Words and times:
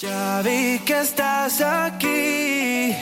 Ya 0.00 0.42
vi 0.44 0.78
que 0.86 1.00
estás 1.00 1.60
aquí. 1.60 2.94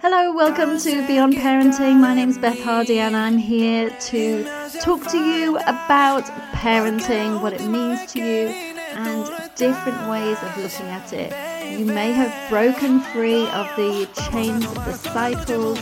Hello, 0.00 0.32
welcome 0.34 0.78
to 0.78 1.06
Beyond 1.06 1.34
Parenting. 1.34 2.00
My 2.00 2.14
name 2.14 2.30
is 2.30 2.38
Beth 2.38 2.58
Hardy, 2.58 3.00
and 3.00 3.14
I'm 3.14 3.36
here 3.36 3.90
to 4.08 4.44
talk 4.80 5.06
to 5.10 5.18
you 5.18 5.58
about 5.66 6.24
parenting, 6.54 7.42
what 7.42 7.52
it 7.52 7.66
means 7.66 8.10
to 8.12 8.18
you, 8.18 8.48
and 8.94 9.26
different 9.56 10.08
ways 10.08 10.38
of 10.42 10.56
looking 10.56 10.86
at 10.86 11.12
it. 11.12 11.78
You 11.78 11.84
may 11.84 12.12
have 12.12 12.32
broken 12.48 13.00
free 13.12 13.46
of 13.48 13.68
the 13.76 14.08
chains 14.30 14.64
of 14.64 14.86
the 14.86 14.94
cycles 14.94 15.78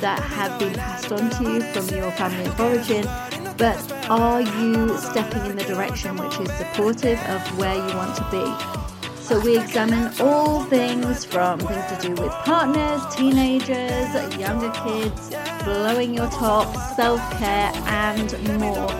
that 0.00 0.18
have 0.18 0.58
been 0.58 0.74
passed 0.74 1.12
on 1.12 1.30
to 1.30 1.42
you 1.44 1.60
from 1.72 1.96
your 1.96 2.10
family 2.10 2.46
of 2.46 2.58
origin, 2.58 3.08
but 3.56 3.78
are 4.10 4.40
you 4.40 4.98
stepping 4.98 5.46
in 5.46 5.54
the 5.54 5.64
direction 5.64 6.16
which 6.16 6.40
is 6.40 6.50
supportive 6.54 7.20
of 7.28 7.56
where 7.56 7.76
you 7.76 7.96
want 7.96 8.16
to 8.16 8.28
be? 8.32 8.83
So 9.24 9.40
we 9.40 9.56
examine 9.56 10.12
all 10.20 10.64
things 10.64 11.24
from 11.24 11.58
things 11.58 11.86
to 11.86 11.98
do 11.98 12.10
with 12.22 12.30
partners, 12.44 13.00
teenagers, 13.16 14.36
younger 14.36 14.70
kids, 14.84 15.30
blowing 15.64 16.12
your 16.12 16.28
top, 16.28 16.66
self 16.94 17.18
care, 17.38 17.72
and 17.86 18.30
more. 18.60 18.90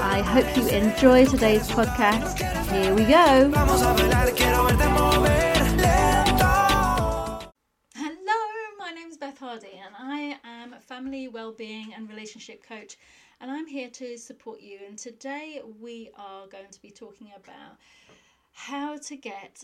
I 0.00 0.22
hope 0.22 0.56
you 0.56 0.66
enjoy 0.68 1.26
today's 1.26 1.68
podcast. 1.68 2.38
Here 2.72 2.94
we 2.94 3.04
go. 3.04 3.52
Hello, 7.94 8.42
my 8.78 8.92
name 8.92 9.08
is 9.08 9.18
Beth 9.18 9.38
Hardy, 9.38 9.78
and 9.84 9.94
I 9.98 10.38
am 10.42 10.72
a 10.72 10.80
family 10.80 11.28
well-being 11.28 11.92
and 11.94 12.08
relationship 12.08 12.66
coach, 12.66 12.96
and 13.42 13.50
I'm 13.50 13.66
here 13.66 13.90
to 13.90 14.16
support 14.16 14.62
you. 14.62 14.78
And 14.88 14.96
today 14.96 15.60
we 15.78 16.08
are 16.16 16.46
going 16.46 16.70
to 16.70 16.80
be 16.80 16.90
talking 16.90 17.32
about 17.36 17.76
how 18.56 18.96
to 18.96 19.16
get 19.16 19.62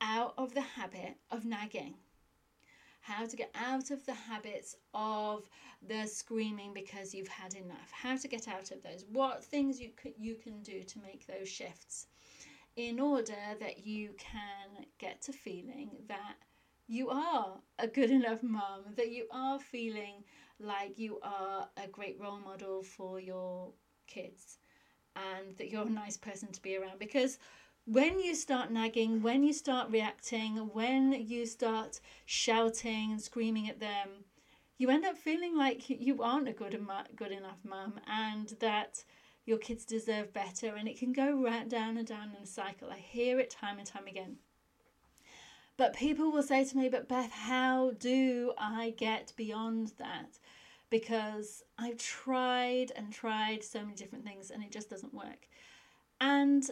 out 0.00 0.34
of 0.36 0.52
the 0.52 0.60
habit 0.60 1.16
of 1.30 1.44
nagging. 1.44 1.94
How 3.00 3.24
to 3.24 3.36
get 3.36 3.50
out 3.54 3.92
of 3.92 4.04
the 4.04 4.14
habits 4.14 4.74
of 4.92 5.48
the 5.86 6.06
screaming 6.06 6.74
because 6.74 7.14
you've 7.14 7.28
had 7.28 7.54
enough. 7.54 7.90
How 7.92 8.16
to 8.16 8.26
get 8.28 8.48
out 8.48 8.72
of 8.72 8.82
those. 8.82 9.06
What 9.12 9.44
things 9.44 9.80
you 9.80 9.90
you 10.18 10.34
can 10.34 10.60
do 10.62 10.82
to 10.82 10.98
make 10.98 11.24
those 11.26 11.48
shifts 11.48 12.08
in 12.74 12.98
order 12.98 13.42
that 13.60 13.86
you 13.86 14.10
can 14.18 14.86
get 14.98 15.22
to 15.22 15.32
feeling 15.32 15.90
that 16.08 16.34
you 16.88 17.10
are 17.10 17.60
a 17.78 17.86
good 17.86 18.10
enough 18.10 18.42
mum, 18.42 18.82
that 18.96 19.12
you 19.12 19.28
are 19.30 19.60
feeling 19.60 20.24
like 20.58 20.98
you 20.98 21.20
are 21.22 21.68
a 21.82 21.86
great 21.86 22.18
role 22.20 22.40
model 22.40 22.82
for 22.82 23.20
your 23.20 23.70
kids 24.08 24.58
and 25.14 25.56
that 25.58 25.70
you're 25.70 25.86
a 25.86 25.90
nice 25.90 26.16
person 26.16 26.50
to 26.52 26.62
be 26.62 26.76
around 26.76 26.98
because 26.98 27.38
when 27.84 28.20
you 28.20 28.34
start 28.34 28.70
nagging, 28.70 29.22
when 29.22 29.42
you 29.42 29.52
start 29.52 29.90
reacting, 29.90 30.56
when 30.72 31.12
you 31.12 31.46
start 31.46 32.00
shouting 32.26 33.12
and 33.12 33.20
screaming 33.20 33.68
at 33.68 33.80
them, 33.80 34.24
you 34.78 34.90
end 34.90 35.04
up 35.04 35.16
feeling 35.16 35.56
like 35.56 35.88
you 35.88 36.22
aren't 36.22 36.48
a 36.48 36.52
good, 36.52 36.78
good 37.16 37.32
enough 37.32 37.58
mum 37.64 38.00
and 38.06 38.54
that 38.60 39.04
your 39.44 39.58
kids 39.58 39.84
deserve 39.84 40.32
better. 40.32 40.74
And 40.76 40.88
it 40.88 40.98
can 40.98 41.12
go 41.12 41.42
right 41.42 41.68
down 41.68 41.96
and 41.96 42.06
down 42.06 42.32
in 42.36 42.42
a 42.42 42.46
cycle. 42.46 42.90
I 42.90 42.98
hear 42.98 43.38
it 43.38 43.50
time 43.50 43.78
and 43.78 43.86
time 43.86 44.06
again. 44.06 44.36
But 45.76 45.94
people 45.96 46.30
will 46.30 46.42
say 46.42 46.64
to 46.64 46.76
me, 46.76 46.88
But 46.88 47.08
Beth, 47.08 47.32
how 47.32 47.92
do 47.98 48.52
I 48.58 48.94
get 48.96 49.32
beyond 49.36 49.92
that? 49.98 50.38
Because 50.90 51.62
I've 51.78 51.98
tried 51.98 52.92
and 52.94 53.12
tried 53.12 53.64
so 53.64 53.80
many 53.80 53.94
different 53.94 54.24
things 54.24 54.50
and 54.50 54.62
it 54.62 54.70
just 54.70 54.90
doesn't 54.90 55.14
work. 55.14 55.48
And 56.20 56.68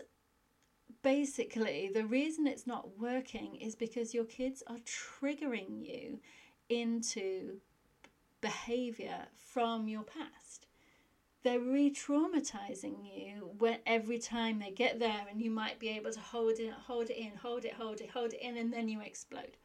basically, 1.02 1.90
the 1.92 2.04
reason 2.04 2.46
it's 2.46 2.66
not 2.66 2.98
working 2.98 3.56
is 3.56 3.74
because 3.74 4.14
your 4.14 4.24
kids 4.24 4.62
are 4.66 4.78
triggering 4.78 5.86
you 5.86 6.20
into 6.68 7.60
behavior 8.40 9.26
from 9.34 9.88
your 9.88 10.02
past. 10.02 10.66
They're 11.42 11.58
re 11.60 11.90
traumatizing 11.90 13.04
you 13.04 13.50
when 13.58 13.78
every 13.86 14.18
time 14.18 14.58
they 14.58 14.70
get 14.70 14.98
there, 14.98 15.26
and 15.30 15.40
you 15.40 15.50
might 15.50 15.78
be 15.78 15.88
able 15.88 16.12
to 16.12 16.20
hold 16.20 16.58
it, 16.58 16.72
hold 16.72 17.08
it 17.10 17.16
in, 17.16 17.32
hold 17.36 17.64
it, 17.64 17.72
hold 17.72 18.00
it, 18.00 18.10
hold 18.10 18.34
it 18.34 18.40
in, 18.42 18.56
and 18.56 18.72
then 18.72 18.88
you 18.88 19.00
explode. 19.00 19.56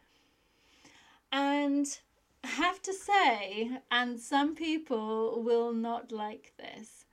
And 1.31 1.85
I 2.43 2.47
have 2.47 2.81
to 2.83 2.93
say, 2.93 3.79
and 3.91 4.19
some 4.19 4.55
people 4.55 5.43
will 5.43 5.73
not 5.73 6.11
like 6.11 6.53
this, 6.57 7.04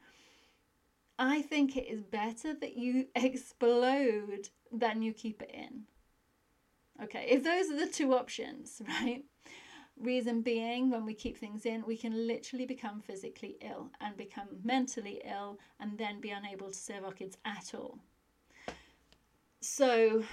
I 1.25 1.41
think 1.41 1.77
it 1.77 1.87
is 1.87 2.03
better 2.03 2.53
that 2.53 2.77
you 2.77 3.07
explode 3.15 4.49
than 4.73 5.03
you 5.03 5.13
keep 5.13 5.41
it 5.41 5.53
in. 5.55 5.85
Okay, 7.01 7.27
if 7.31 7.45
those 7.45 7.71
are 7.71 7.79
the 7.79 7.91
two 7.91 8.13
options, 8.13 8.83
right? 8.89 9.25
Reason 9.97 10.43
being, 10.43 10.91
when 10.91 11.05
we 11.07 11.15
keep 11.15 11.39
things 11.39 11.65
in, 11.65 11.85
we 11.87 11.97
can 11.97 12.27
literally 12.27 12.67
become 12.67 13.01
physically 13.01 13.57
ill 13.61 13.93
and 14.01 14.17
become 14.17 14.49
mentally 14.65 15.23
ill 15.25 15.61
and 15.79 15.97
then 15.97 16.21
be 16.21 16.31
unable 16.31 16.69
to 16.69 16.75
serve 16.75 17.05
our 17.05 17.13
kids 17.13 17.39
at 17.45 17.73
all. 17.73 17.99
So, 19.61 20.25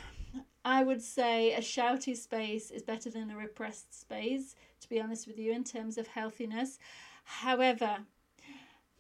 I 0.66 0.82
would 0.82 1.04
say 1.04 1.54
a 1.54 1.60
shouty 1.60 2.18
space 2.18 2.72
is 2.72 2.82
better 2.82 3.12
than 3.12 3.30
a 3.30 3.38
repressed 3.38 4.00
space, 4.00 4.56
to 4.82 4.90
be 4.90 5.00
honest 5.00 5.28
with 5.28 5.38
you, 5.38 5.52
in 5.52 5.64
terms 5.64 6.00
of 6.00 6.08
healthiness. 6.08 6.80
However, 7.26 8.00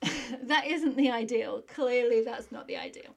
that 0.43 0.65
isn't 0.67 0.95
the 0.95 1.11
ideal. 1.11 1.63
Clearly, 1.67 2.23
that's 2.23 2.51
not 2.51 2.67
the 2.67 2.77
ideal. 2.77 3.15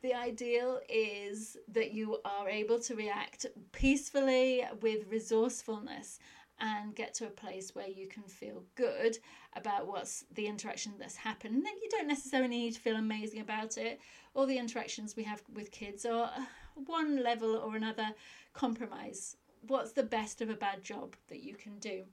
The 0.00 0.14
ideal 0.14 0.80
is 0.88 1.56
that 1.72 1.92
you 1.92 2.18
are 2.24 2.48
able 2.48 2.78
to 2.80 2.94
react 2.94 3.46
peacefully 3.72 4.64
with 4.80 5.10
resourcefulness 5.10 6.20
and 6.60 6.94
get 6.94 7.14
to 7.14 7.26
a 7.26 7.30
place 7.30 7.74
where 7.74 7.88
you 7.88 8.06
can 8.06 8.24
feel 8.24 8.64
good 8.74 9.18
about 9.54 9.86
what's 9.86 10.24
the 10.34 10.46
interaction 10.46 10.92
that's 10.98 11.16
happened. 11.16 11.64
You 11.82 11.88
don't 11.90 12.08
necessarily 12.08 12.48
need 12.48 12.74
to 12.74 12.80
feel 12.80 12.96
amazing 12.96 13.40
about 13.40 13.76
it. 13.76 14.00
All 14.34 14.46
the 14.46 14.58
interactions 14.58 15.16
we 15.16 15.24
have 15.24 15.42
with 15.52 15.70
kids 15.70 16.04
are 16.04 16.32
one 16.74 17.22
level 17.22 17.56
or 17.56 17.76
another 17.76 18.10
compromise. 18.52 19.36
What's 19.66 19.92
the 19.92 20.02
best 20.02 20.40
of 20.40 20.50
a 20.50 20.54
bad 20.54 20.82
job 20.82 21.16
that 21.28 21.42
you 21.42 21.54
can 21.54 21.78
do? 21.78 22.04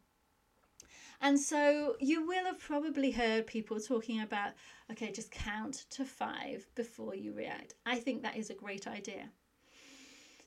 And 1.22 1.40
so 1.40 1.96
you 2.00 2.26
will 2.26 2.46
have 2.46 2.60
probably 2.60 3.12
heard 3.12 3.48
people 3.48 3.80
talking 3.80 4.22
about, 4.22 4.52
okay, 4.92 5.12
just 5.12 5.32
count 5.32 5.86
to 5.92 6.06
five 6.06 6.68
before 6.76 7.16
you 7.16 7.34
react. 7.34 7.74
I 7.86 7.98
think 7.98 8.22
that 8.24 8.38
is 8.38 8.50
a 8.50 8.54
great 8.54 8.88
idea. 8.88 9.30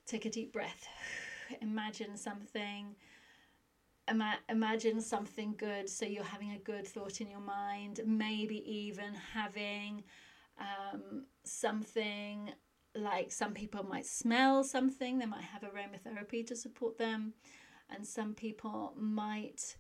Take 0.07 0.25
a 0.25 0.31
deep 0.31 0.53
breath. 0.53 0.87
Imagine 1.61 2.17
something. 2.17 2.95
Ima- 4.09 4.39
imagine 4.49 5.01
something 5.01 5.55
good. 5.59 5.89
So 5.89 6.07
you're 6.07 6.25
having 6.25 6.53
a 6.53 6.59
good 6.59 6.87
thought 6.87 7.21
in 7.21 7.29
your 7.29 7.41
mind, 7.41 8.01
maybe 8.07 8.63
even 8.71 9.13
having 9.35 10.05
um, 10.59 11.25
something 11.45 12.51
like 12.95 13.31
some 13.31 13.53
people 13.53 13.85
might 13.85 14.07
smell 14.07 14.65
something, 14.65 15.19
they 15.19 15.27
might 15.27 15.45
have 15.45 15.63
aromatherapy 15.63 16.47
to 16.47 16.57
support 16.57 16.99
them, 16.99 17.35
and 17.91 18.07
some 18.07 18.35
people 18.35 18.95
might 18.97 19.77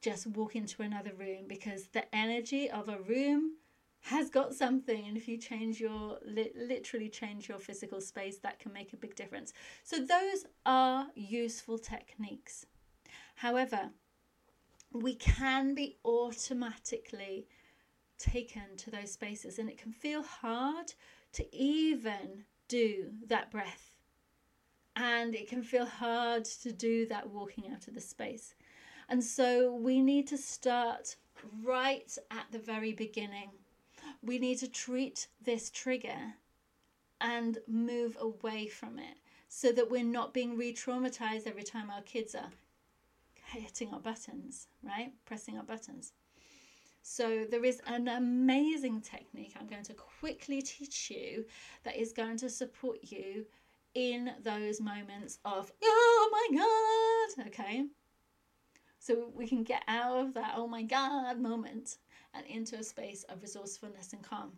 just 0.00 0.26
walk 0.26 0.56
into 0.56 0.82
another 0.82 1.12
room 1.18 1.44
because 1.46 1.88
the 1.88 2.14
energy 2.14 2.70
of 2.70 2.88
a 2.88 2.98
room 2.98 3.56
has 4.02 4.30
got 4.30 4.54
something. 4.54 5.06
And 5.06 5.16
if 5.16 5.28
you 5.28 5.36
change 5.36 5.80
your 5.80 6.18
li- 6.24 6.52
literally 6.56 7.08
change 7.08 7.48
your 7.48 7.58
physical 7.58 8.00
space 8.00 8.38
that 8.38 8.58
can 8.58 8.72
make 8.72 8.92
a 8.92 8.96
big 8.96 9.14
difference. 9.14 9.52
So 9.84 9.98
those 9.98 10.46
are 10.64 11.08
useful 11.14 11.78
techniques. 11.78 12.66
However 13.34 13.90
we 14.92 15.14
can 15.14 15.74
be 15.74 15.98
automatically 16.04 17.46
taken 18.18 18.76
to 18.76 18.90
those 18.90 19.12
spaces 19.12 19.58
and 19.58 19.68
it 19.68 19.78
can 19.78 19.92
feel 19.92 20.22
hard 20.22 20.92
to 21.32 21.56
even 21.56 22.44
do 22.68 23.12
that 23.26 23.50
breath. 23.50 23.96
And 24.96 25.34
it 25.34 25.48
can 25.48 25.62
feel 25.62 25.86
hard 25.86 26.44
to 26.62 26.72
do 26.72 27.06
that 27.06 27.30
walking 27.30 27.72
out 27.72 27.86
of 27.88 27.94
the 27.94 28.00
space 28.00 28.54
and 29.10 29.22
so 29.22 29.74
we 29.74 30.00
need 30.00 30.28
to 30.28 30.38
start 30.38 31.16
right 31.64 32.16
at 32.30 32.46
the 32.52 32.60
very 32.60 32.92
beginning. 32.92 33.50
We 34.22 34.38
need 34.38 34.58
to 34.58 34.68
treat 34.68 35.26
this 35.44 35.68
trigger 35.68 36.34
and 37.20 37.58
move 37.66 38.16
away 38.20 38.68
from 38.68 38.98
it 38.98 39.18
so 39.48 39.72
that 39.72 39.90
we're 39.90 40.04
not 40.04 40.32
being 40.32 40.56
re 40.56 40.72
traumatized 40.72 41.48
every 41.48 41.64
time 41.64 41.90
our 41.90 42.02
kids 42.02 42.36
are 42.36 42.50
hitting 43.46 43.92
our 43.92 43.98
buttons, 43.98 44.68
right? 44.82 45.12
Pressing 45.26 45.58
our 45.58 45.64
buttons. 45.64 46.12
So, 47.02 47.46
there 47.50 47.64
is 47.64 47.80
an 47.86 48.08
amazing 48.08 49.00
technique 49.00 49.54
I'm 49.58 49.66
going 49.66 49.84
to 49.84 49.94
quickly 49.94 50.62
teach 50.62 51.10
you 51.10 51.46
that 51.82 51.96
is 51.96 52.12
going 52.12 52.36
to 52.38 52.50
support 52.50 52.98
you 53.02 53.46
in 53.94 54.30
those 54.42 54.80
moments 54.80 55.38
of, 55.44 55.72
oh 55.82 56.28
my 56.52 56.58
God, 57.36 57.46
okay? 57.48 57.86
So 59.00 59.32
we 59.34 59.48
can 59.48 59.64
get 59.64 59.82
out 59.88 60.18
of 60.18 60.34
that, 60.34 60.52
oh 60.56 60.68
my 60.68 60.82
God 60.82 61.38
moment 61.38 61.96
and 62.34 62.46
into 62.46 62.76
a 62.76 62.84
space 62.84 63.24
of 63.24 63.42
resourcefulness 63.42 64.12
and 64.12 64.22
calm. 64.22 64.52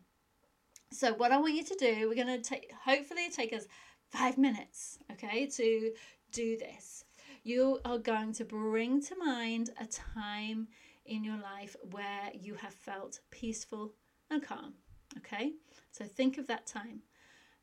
So, 0.91 1.15
what 1.15 1.33
I 1.33 1.39
want 1.39 1.55
you 1.55 1.65
to 1.65 1.77
do, 1.77 2.09
we're 2.09 2.23
going 2.23 2.43
to 2.43 2.43
take, 2.43 2.71
hopefully, 2.85 3.31
take 3.31 3.53
us 3.55 3.67
five 4.11 4.37
minutes, 4.37 4.99
okay, 5.13 5.47
to 5.47 5.93
do 6.33 6.59
this. 6.59 7.05
You 7.45 7.81
are 7.85 7.99
going 7.99 8.33
to 8.35 8.45
bring 8.45 9.01
to 9.03 9.17
mind 9.17 9.71
a 9.81 9.87
time 9.87 10.69
in 11.07 11.25
your 11.25 11.39
life 11.39 11.77
where 11.91 12.31
you 12.35 12.55
have 12.55 12.75
felt 12.75 13.21
peaceful 13.31 13.95
and 14.31 14.43
calm, 14.43 14.75
okay? 15.19 15.53
So 15.93 16.05
think 16.05 16.37
of 16.37 16.47
that 16.49 16.67
time. 16.67 17.01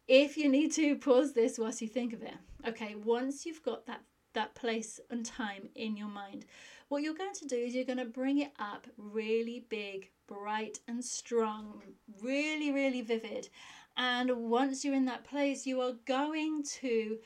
If 0.08 0.38
you 0.38 0.50
need 0.50 0.72
to 0.74 0.96
pause 0.96 1.34
this 1.34 1.60
whilst 1.60 1.82
you 1.82 1.88
think 1.88 2.14
of 2.14 2.24
it, 2.24 2.34
okay, 2.68 2.96
once 2.96 3.46
you've 3.46 3.64
got 3.64 3.86
that 3.86 4.02
that 4.34 4.56
place 4.56 5.00
and 5.10 5.26
time 5.26 5.70
in 5.76 5.98
your 5.98 6.08
mind, 6.08 6.46
what 6.90 7.04
you're 7.04 7.14
going 7.14 7.34
to 7.36 7.48
do 7.48 7.56
is 7.56 7.76
you're 7.76 7.86
going 7.86 7.98
to 7.98 8.06
bring 8.06 8.40
it 8.40 8.52
up 8.60 8.88
really 8.98 9.66
big, 9.70 10.10
bright 10.28 10.80
and 10.88 11.04
strong, 11.04 11.82
really, 12.22 12.72
really 12.72 13.02
vivid. 13.02 13.50
And 13.98 14.32
once 14.50 14.84
you're 14.84 14.96
in 14.96 15.06
that 15.06 15.24
place, 15.24 15.66
you 15.66 15.82
are 15.82 15.94
going 16.06 16.64
to 16.82 17.18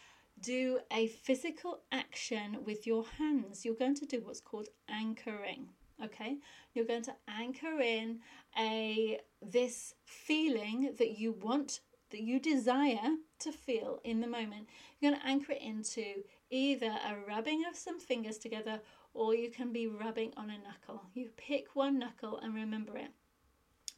do 0.42 0.80
a 0.92 1.08
physical 1.08 1.80
action 1.92 2.58
with 2.66 2.86
your 2.86 3.06
hands. 3.18 3.64
You're 3.64 3.76
going 3.76 3.96
to 3.96 4.06
do 4.06 4.22
what's 4.24 4.42
called 4.42 4.68
anchoring. 4.90 5.68
Okay, 6.04 6.38
you're 6.74 6.86
going 6.86 7.04
to 7.04 7.16
anchor 7.28 7.80
in 7.80 8.20
a 8.58 9.20
this 9.42 9.94
feeling 10.06 10.94
that 10.98 11.18
you 11.18 11.32
want 11.32 11.80
that 12.10 12.22
you 12.22 12.40
desire 12.40 13.16
to 13.40 13.52
feel 13.52 14.00
in 14.04 14.20
the 14.20 14.28
moment. 14.28 14.68
You're 15.00 15.12
going 15.12 15.22
to 15.22 15.28
anchor 15.28 15.54
it 15.54 15.62
into 15.62 16.24
either 16.54 16.86
a 16.86 17.16
rubbing 17.28 17.64
of 17.68 17.76
some 17.76 18.00
fingers 18.00 18.38
together 18.38 18.80
or 19.14 19.34
you 19.34 19.50
can 19.50 19.74
be 19.74 19.88
rubbing 19.88 20.32
on 20.38 20.52
a 20.52 20.58
knuckle. 20.60 21.04
You 21.14 21.30
pick 21.36 21.76
one 21.76 21.98
knuckle 21.98 22.40
and 22.40 22.54
remember 22.54 22.96
it. 22.96 23.10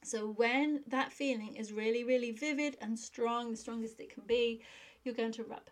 So 0.04 0.32
when 0.32 0.82
that 0.88 1.12
feeling 1.12 1.56
is 1.56 1.74
really, 1.74 2.04
really 2.04 2.32
vivid 2.32 2.78
and 2.80 2.98
strong, 2.98 3.52
the 3.52 3.58
strongest 3.58 4.00
it 4.00 4.14
can 4.14 4.24
be, 4.26 4.62
you're 5.04 5.16
going 5.16 5.34
to 5.34 5.44
rub. 5.44 5.70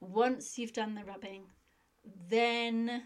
Once 0.00 0.58
you've 0.58 0.72
done 0.72 0.94
the 0.94 1.04
rubbing, 1.04 1.44
then 2.28 3.02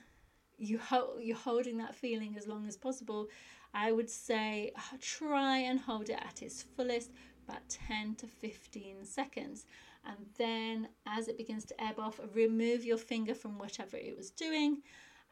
you 0.59 0.79
hold 0.79 1.23
you're 1.23 1.37
holding 1.37 1.79
that 1.79 1.94
feeling 1.94 2.37
as 2.37 2.49
long 2.49 2.67
as 2.67 2.76
possible. 2.76 3.29
I 3.73 3.93
would 3.93 4.11
say 4.11 4.73
uh, 4.76 4.97
try 5.00 5.59
and 5.59 5.79
hold 5.79 6.09
it 6.09 6.19
at 6.20 6.43
its 6.43 6.65
fullest, 6.76 7.12
about 7.47 7.69
10 7.69 8.17
to 8.17 8.26
15 8.26 9.05
seconds. 9.05 9.67
And 10.05 10.27
then 10.37 10.89
as 11.06 11.29
it 11.29 11.37
begins 11.37 11.65
to 11.67 11.83
ebb 11.83 11.99
off, 11.99 12.21
remove 12.35 12.85
your 12.85 12.97
finger 12.97 13.35
from 13.35 13.59
whatever 13.59 13.97
it 13.97 14.17
was 14.17 14.31
doing, 14.31 14.83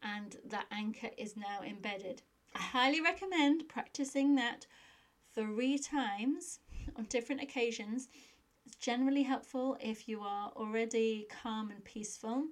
and 0.02 0.36
that 0.48 0.66
anchor 0.70 1.10
is 1.16 1.36
now 1.36 1.62
embedded. 1.66 2.22
I 2.54 2.60
highly 2.60 3.00
recommend 3.00 3.68
practicing 3.68 4.34
that 4.36 4.66
three 5.34 5.78
times 5.78 6.60
on 6.96 7.04
different 7.04 7.42
occasions. 7.42 8.08
It's 8.64 8.76
generally 8.76 9.22
helpful 9.22 9.76
if 9.80 10.08
you 10.08 10.20
are 10.20 10.50
already 10.56 11.26
calm 11.42 11.70
and 11.70 11.84
peaceful. 11.84 12.46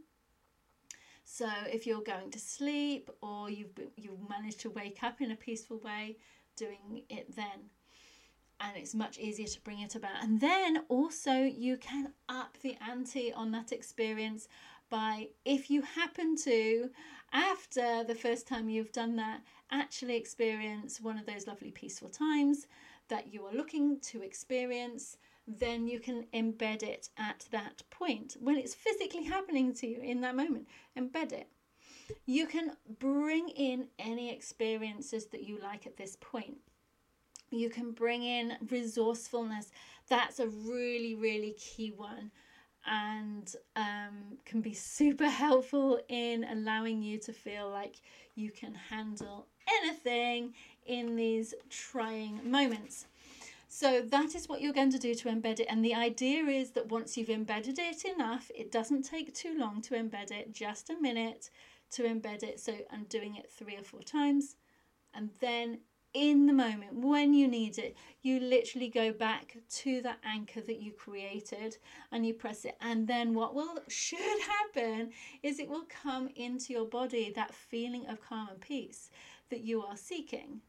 So 1.25 1.49
if 1.67 1.87
you're 1.87 2.03
going 2.03 2.31
to 2.31 2.39
sleep 2.39 3.11
or 3.23 3.51
you've 3.51 3.73
you've 3.97 4.29
managed 4.29 4.61
to 4.61 4.71
wake 4.71 5.03
up 5.03 5.21
in 5.21 5.31
a 5.31 5.37
peaceful 5.37 5.79
way, 5.79 6.19
doing 6.57 7.03
it 7.09 7.35
then. 7.35 7.71
And 8.61 8.77
it's 8.77 8.95
much 8.95 9.19
easier 9.19 9.47
to 9.47 9.61
bring 9.61 9.81
it 9.81 9.95
about. 9.95 10.23
And 10.23 10.41
then 10.41 10.85
also 10.89 11.33
you 11.33 11.77
can 11.77 12.13
up 12.29 12.57
the 12.63 12.77
ante 12.89 13.33
on 13.33 13.51
that 13.53 13.73
experience 13.73 14.49
by 14.91 15.29
if 15.45 15.71
you 15.71 15.83
happen 15.83 16.37
to 16.37 16.91
after 17.33 18.05
the 18.05 18.15
first 18.15 18.47
time 18.47 18.69
you've 18.69 18.93
done 18.93 19.17
that 19.17 19.41
actually 19.71 20.17
experience 20.17 21.01
one 21.01 21.19
of 21.19 21.27
those 21.27 21.47
lovely 21.47 21.71
peaceful 21.71 22.09
times 22.09 22.67
that 23.09 23.33
you 23.33 23.45
are 23.45 23.53
looking 23.53 23.99
to 24.01 24.23
experience 24.23 25.17
then 25.47 25.87
you 25.87 26.01
can 26.01 26.27
embed 26.33 26.83
it 26.83 27.09
at 27.19 27.47
that 27.51 27.83
point 27.91 28.37
when 28.41 28.57
it's 28.57 28.75
physically 28.75 29.25
happening 29.25 29.75
to 29.75 29.87
you 29.87 30.01
in 30.01 30.21
that 30.23 30.35
moment. 30.35 30.67
Embed 30.97 31.33
it. 31.33 31.49
You 32.27 32.47
can 32.47 32.73
bring 32.99 33.49
in 33.51 33.89
any 33.99 34.33
experiences 34.33 35.27
that 35.27 35.45
you 35.45 35.59
like 35.61 35.87
at 35.87 35.97
this 35.97 36.17
point. 36.21 36.59
You 37.55 37.71
can 37.71 37.93
bring 37.93 38.23
in 38.23 38.57
resourcefulness. 38.71 39.71
That's 40.09 40.41
a 40.41 40.49
really, 40.49 41.15
really 41.15 41.55
key 41.59 41.93
one 41.97 42.31
and 42.87 43.55
um, 43.77 44.39
can 44.45 44.61
be 44.61 44.75
super 44.75 45.29
helpful 45.29 46.01
in 46.09 46.45
allowing 46.45 47.03
you 47.03 47.19
to 47.19 47.33
feel 47.33 47.71
like 47.71 47.97
you 48.35 48.51
can 48.51 48.75
handle 48.75 49.47
anything 49.81 50.55
in 50.87 51.17
these 51.17 51.55
trying 51.71 52.41
moments. 52.51 53.07
So 53.69 54.03
that 54.03 54.37
is 54.37 54.49
what 54.49 54.61
you're 54.61 54.73
going 54.73 54.93
to 54.93 54.99
do 54.99 55.15
to 55.17 55.29
embed 55.29 55.59
it. 55.59 55.67
And 55.69 55.85
the 55.85 55.95
idea 55.95 56.45
is 56.45 56.71
that 56.73 56.91
once 56.91 57.17
you've 57.17 57.31
embedded 57.31 57.79
it 57.79 58.05
enough, 58.05 58.51
it 58.55 58.71
doesn't 58.71 59.03
take 59.03 59.35
too 59.35 59.59
long 59.59 59.83
to 59.83 59.95
embed 59.95 60.31
it, 60.31 60.53
just 60.53 60.91
a 60.91 61.01
minute 61.01 61.51
to 61.93 62.05
embed 62.05 62.45
it. 62.45 62.61
So 62.61 62.75
I'm 62.93 63.05
doing 63.05 63.35
it 63.37 63.51
three 63.51 63.77
or 63.77 63.83
four 63.83 64.03
times. 64.03 64.57
And 65.13 65.31
then 65.41 65.79
in 66.15 66.47
the 66.47 66.53
moment, 66.53 66.95
when 66.95 67.35
you 67.35 67.49
need 67.49 67.77
it, 67.79 67.97
you 68.23 68.39
literally 68.39 68.89
go 68.89 69.13
back 69.13 69.57
to 69.69 70.01
that 70.03 70.19
anchor 70.25 70.61
that 70.61 70.81
you 70.81 70.93
created 70.93 71.77
and 72.13 72.25
you 72.25 72.33
press 72.33 72.65
it. 72.65 72.77
And 72.81 73.07
then 73.07 73.35
what 73.35 73.55
will 73.55 73.81
should 73.89 74.19
happen 74.75 75.11
is 75.43 75.59
it 75.59 75.69
will 75.69 75.87
come 76.03 76.29
into 76.37 76.73
your 76.73 76.87
body, 76.87 77.33
that 77.35 77.53
feeling 77.53 78.07
of 78.07 78.21
calm 78.21 78.49
and 78.49 78.61
peace 78.61 79.11
that 79.51 79.63
you 79.63 79.83
are 79.83 79.97
seeking. 79.97 80.61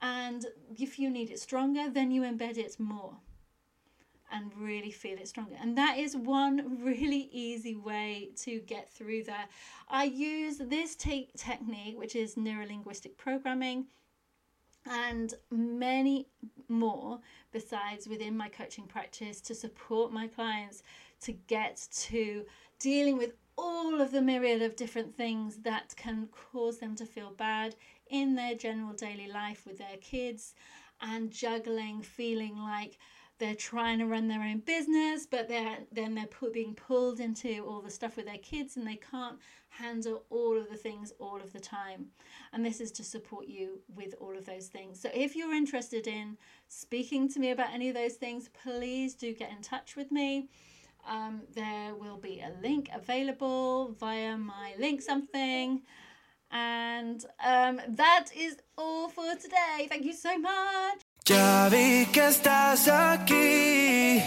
And 0.00 0.46
if 0.76 0.98
you 0.98 1.10
need 1.10 1.30
it 1.30 1.38
stronger, 1.38 1.88
then 1.90 2.10
you 2.10 2.22
embed 2.22 2.56
it 2.56 2.80
more 2.80 3.18
and 4.32 4.50
really 4.56 4.90
feel 4.90 5.18
it 5.18 5.28
stronger. 5.28 5.56
And 5.60 5.76
that 5.76 5.98
is 5.98 6.16
one 6.16 6.78
really 6.82 7.28
easy 7.30 7.76
way 7.76 8.30
to 8.38 8.60
get 8.60 8.90
through 8.90 9.24
that. 9.24 9.50
I 9.88 10.04
use 10.04 10.56
this 10.58 10.96
te- 10.96 11.30
technique, 11.36 11.98
which 11.98 12.16
is 12.16 12.36
neurolinguistic 12.36 13.18
programming, 13.18 13.86
and 14.86 15.34
many 15.50 16.26
more 16.68 17.20
besides 17.52 18.08
within 18.08 18.36
my 18.36 18.48
coaching 18.48 18.86
practice 18.86 19.40
to 19.40 19.54
support 19.54 20.12
my 20.12 20.26
clients 20.26 20.82
to 21.20 21.32
get 21.32 21.86
to 21.92 22.44
dealing 22.78 23.16
with 23.16 23.32
all 23.56 24.00
of 24.00 24.10
the 24.10 24.22
myriad 24.22 24.62
of 24.62 24.76
different 24.76 25.14
things 25.14 25.58
that 25.58 25.94
can 25.96 26.28
cause 26.50 26.78
them 26.78 26.96
to 26.96 27.06
feel 27.06 27.32
bad 27.32 27.76
in 28.10 28.34
their 28.34 28.54
general 28.54 28.92
daily 28.92 29.28
life 29.28 29.64
with 29.66 29.78
their 29.78 29.96
kids 30.00 30.54
and 31.00 31.30
juggling 31.30 32.02
feeling 32.02 32.56
like 32.56 32.98
they're 33.42 33.56
trying 33.56 33.98
to 33.98 34.06
run 34.06 34.28
their 34.28 34.40
own 34.40 34.60
business 34.60 35.26
but 35.26 35.48
they're 35.48 35.78
then 35.90 36.14
they're 36.14 36.50
being 36.52 36.74
pulled 36.74 37.18
into 37.18 37.64
all 37.66 37.80
the 37.80 37.90
stuff 37.90 38.16
with 38.16 38.24
their 38.24 38.38
kids 38.38 38.76
and 38.76 38.86
they 38.86 39.00
can't 39.10 39.36
handle 39.68 40.22
all 40.30 40.56
of 40.56 40.70
the 40.70 40.76
things 40.76 41.12
all 41.18 41.40
of 41.40 41.52
the 41.52 41.58
time 41.58 42.06
and 42.52 42.64
this 42.64 42.80
is 42.80 42.92
to 42.92 43.02
support 43.02 43.48
you 43.48 43.80
with 43.96 44.14
all 44.20 44.38
of 44.38 44.44
those 44.44 44.68
things 44.68 45.00
so 45.00 45.10
if 45.12 45.34
you're 45.34 45.52
interested 45.52 46.06
in 46.06 46.36
speaking 46.68 47.28
to 47.28 47.40
me 47.40 47.50
about 47.50 47.74
any 47.74 47.88
of 47.88 47.96
those 47.96 48.14
things 48.14 48.48
please 48.62 49.12
do 49.16 49.34
get 49.34 49.50
in 49.50 49.60
touch 49.60 49.96
with 49.96 50.12
me 50.12 50.48
um, 51.10 51.42
there 51.52 51.96
will 51.96 52.18
be 52.18 52.40
a 52.40 52.52
link 52.62 52.90
available 52.94 53.96
via 53.98 54.36
my 54.36 54.72
link 54.78 55.02
something 55.02 55.82
and 56.52 57.24
um, 57.44 57.80
that 57.88 58.26
is 58.36 58.58
all 58.76 59.08
for 59.08 59.34
today. 59.36 59.86
Thank 59.88 60.04
you 60.04 60.12
so 60.12 60.38
much. 60.38 61.00
Ya 61.28 61.68
vi 61.70 62.04
que 62.12 62.26
estás 62.26 62.88
aquí. 62.88 64.20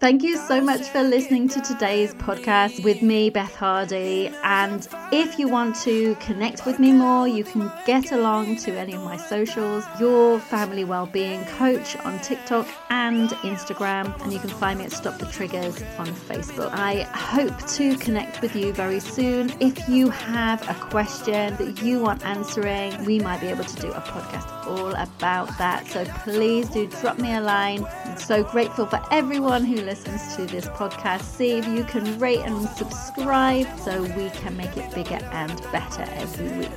Thank 0.00 0.22
you 0.22 0.38
so 0.38 0.62
much 0.62 0.88
for 0.88 1.02
listening 1.02 1.48
to 1.48 1.60
today's 1.60 2.14
podcast 2.14 2.82
with 2.84 3.02
me, 3.02 3.28
Beth 3.28 3.54
Hardy. 3.54 4.32
And 4.44 4.88
if 5.12 5.38
you 5.38 5.48
want 5.48 5.76
to 5.82 6.14
connect 6.20 6.64
with 6.64 6.78
me 6.78 6.92
more, 6.92 7.28
you 7.28 7.44
can 7.44 7.70
get 7.84 8.12
along 8.12 8.56
to 8.58 8.78
any 8.78 8.94
of 8.94 9.02
my 9.02 9.18
socials, 9.18 9.84
Your 10.00 10.38
Family 10.38 10.84
Wellbeing 10.84 11.44
Coach 11.58 11.96
on 11.96 12.18
TikTok 12.20 12.66
and 12.88 13.28
Instagram. 13.42 14.18
And 14.22 14.32
you 14.32 14.38
can 14.38 14.50
find 14.50 14.78
me 14.78 14.86
at 14.86 14.92
Stop 14.92 15.18
the 15.18 15.26
Triggers 15.26 15.82
on 15.98 16.06
Facebook. 16.06 16.70
I 16.72 17.02
hope 17.12 17.58
to 17.72 17.94
connect 17.98 18.40
with 18.40 18.56
you 18.56 18.72
very 18.72 19.00
soon. 19.00 19.52
If 19.60 19.86
you 19.86 20.08
have 20.08 20.66
a 20.70 20.74
question 20.74 21.56
that 21.56 21.82
you 21.82 21.98
want 21.98 22.24
answering, 22.24 23.04
we 23.04 23.18
might 23.18 23.42
be 23.42 23.48
able 23.48 23.64
to 23.64 23.76
do 23.82 23.92
a 23.92 24.00
podcast 24.00 24.57
all 24.68 24.94
about 24.94 25.56
that. 25.58 25.86
So 25.86 26.04
please 26.22 26.68
do 26.68 26.86
drop 26.86 27.18
me 27.18 27.34
a 27.34 27.40
line. 27.40 27.84
I'm 28.04 28.18
so 28.18 28.44
grateful 28.44 28.86
for 28.86 29.00
everyone 29.10 29.64
who 29.64 29.76
listens 29.76 30.36
to 30.36 30.44
this 30.46 30.66
podcast. 30.68 31.22
See 31.22 31.52
if 31.52 31.66
you 31.66 31.84
can 31.84 32.18
rate 32.18 32.40
and 32.40 32.68
subscribe 32.70 33.66
so 33.78 34.02
we 34.02 34.28
can 34.30 34.56
make 34.56 34.76
it 34.76 34.92
bigger 34.94 35.20
and 35.32 35.60
better 35.72 36.04
every 36.16 36.58
week. 36.58 36.68